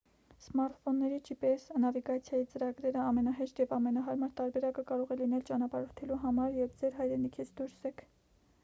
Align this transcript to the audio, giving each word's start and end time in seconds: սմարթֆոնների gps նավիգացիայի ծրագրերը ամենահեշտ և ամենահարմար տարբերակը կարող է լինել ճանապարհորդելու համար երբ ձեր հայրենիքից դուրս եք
սմարթֆոնների 0.43 1.17
gps 1.27 1.65
նավիգացիայի 1.83 2.47
ծրագրերը 2.53 3.03
ամենահեշտ 3.09 3.61
և 3.65 3.77
ամենահարմար 3.79 4.33
տարբերակը 4.41 4.87
կարող 4.91 5.15
է 5.17 5.21
լինել 5.23 5.45
ճանապարհորդելու 5.53 6.21
համար 6.27 6.61
երբ 6.63 6.77
ձեր 6.83 7.01
հայրենիքից 7.03 7.55
դուրս 7.63 7.81
եք 7.93 8.07